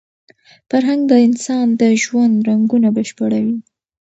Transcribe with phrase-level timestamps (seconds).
[0.69, 3.57] فرهنګ د انسان د ژوند رنګونه بشپړوي.